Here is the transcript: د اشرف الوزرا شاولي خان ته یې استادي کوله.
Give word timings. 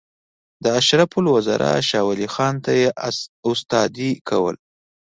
د 0.63 0.65
اشرف 0.79 1.11
الوزرا 1.19 1.73
شاولي 1.89 2.27
خان 2.33 2.55
ته 2.65 2.71
یې 2.79 2.87
استادي 3.51 4.11
کوله. 4.29 4.59